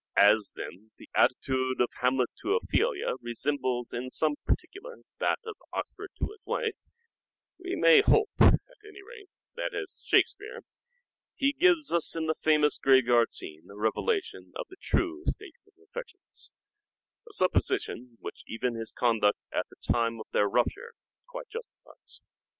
[0.17, 6.09] As, then, the attitude of Hamlet to Ophelia resembles in some particular that of Oxford
[6.17, 6.79] to his wife,
[7.59, 10.61] we may hope, at any rate, that, as" Shakespeare,"
[11.35, 15.65] he gives us in the famous graveyard scene a revelation of the true state of
[15.65, 16.51] his affections:
[17.29, 20.93] a supposition which even his conduct at the time of their rupture
[21.27, 22.23] quite justifies.